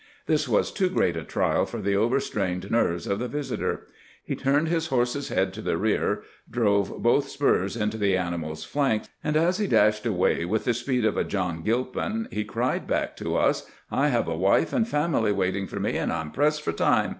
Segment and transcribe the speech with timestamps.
[0.27, 3.85] Tbis was too great a trial for tbe overstrained nerves of tbe visitor.
[4.23, 8.63] He turned bis borse's bead to tbe rear, drove botb spurs into tbe ani mal's
[8.63, 12.87] flanks, and as be dasbed away witb tbe speed of a Jobn Grilpin, be cried
[12.87, 16.31] back to us: "I bave a wife and family waiting for me, and I 'm
[16.31, 17.09] pressed for time.